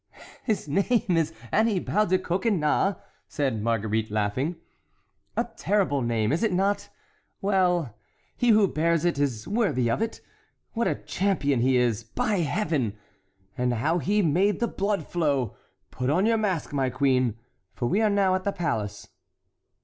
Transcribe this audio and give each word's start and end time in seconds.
"His 0.43 0.67
name 0.67 1.05
is 1.15 1.31
Annibal 1.53 2.07
de 2.07 2.17
Coconnas!" 2.17 2.95
said 3.27 3.61
Marguerite, 3.61 4.09
laughing. 4.09 4.55
"A 5.37 5.43
terrible 5.55 6.01
name, 6.01 6.31
is 6.31 6.41
it 6.41 6.51
not? 6.51 6.89
Well, 7.39 7.95
he 8.35 8.49
who 8.49 8.67
bears 8.67 9.05
it 9.05 9.19
is 9.19 9.47
worthy 9.47 9.91
of 9.91 10.01
it. 10.01 10.19
What 10.73 10.87
a 10.87 10.95
champion 10.95 11.59
he 11.61 11.77
is, 11.77 12.03
by 12.03 12.37
Heaven! 12.39 12.97
and 13.55 13.75
how 13.75 13.99
he 13.99 14.23
made 14.23 14.59
the 14.59 14.67
blood 14.67 15.07
flow! 15.07 15.55
Put 15.91 16.09
on 16.09 16.25
your 16.25 16.37
mask, 16.37 16.73
my 16.73 16.89
queen, 16.89 17.35
for 17.75 17.85
we 17.85 18.01
are 18.01 18.09
now 18.09 18.33
at 18.33 18.43
the 18.43 18.51
palace." 18.51 19.07